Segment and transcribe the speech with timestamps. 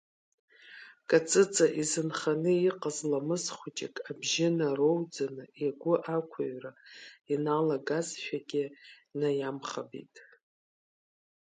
[1.09, 6.71] Каҵыҵа изынханы иҟаз ламыс хәыҷык абжьы нароуӡаны игәы ақәыҩра
[7.33, 8.63] иналагазшәагьы
[9.19, 10.15] наиамхабеит.